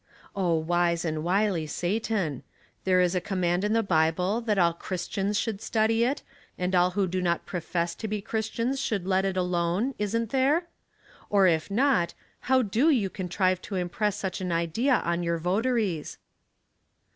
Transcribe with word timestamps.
Oh, 0.35 0.55
wise 0.55 1.05
and 1.05 1.23
wily 1.23 1.67
Satan! 1.67 2.41
There 2.85 3.01
is 3.01 3.13
a 3.13 3.21
com 3.21 3.41
mand 3.41 3.63
in 3.63 3.73
the 3.73 3.83
Bible 3.83 4.41
that 4.41 4.57
all 4.57 4.73
Christians 4.73 5.37
should 5.37 5.61
study 5.61 6.03
it, 6.03 6.23
and 6.57 6.73
all 6.73 6.89
who 6.97 7.05
do 7.07 7.21
not 7.21 7.45
profess 7.45 7.93
to 7.93 8.07
be 8.07 8.19
Chris 8.19 8.49
tians 8.49 8.83
should 8.83 9.05
let 9.05 9.25
it 9.25 9.37
alone, 9.37 9.93
isn't 9.99 10.31
there? 10.31 10.65
Or, 11.29 11.45
if 11.45 11.69
not, 11.69 12.15
how 12.49 12.63
do 12.63 12.89
you 12.89 13.11
contrive 13.11 13.61
to 13.61 13.75
impress 13.75 14.15
such 14.17 14.41
an 14.41 14.51
idea 14.51 14.95
on 15.05 15.21
your 15.21 15.37
votaries? 15.37 16.17